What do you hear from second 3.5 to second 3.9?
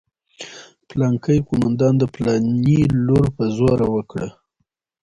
زوره